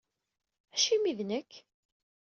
[0.73, 1.51] Acimi d nekk?